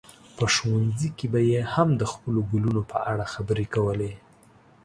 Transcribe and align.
په 0.35 0.45
ښوونځي 0.53 1.09
کې 1.17 1.25
به 1.33 1.41
یې 1.51 1.61
هم 1.73 1.89
د 2.01 2.03
خپلو 2.11 2.39
ګلونو 2.51 2.81
په 2.91 2.97
اړه 3.11 3.25
خبرې 3.33 3.65
کولې. 3.75 4.13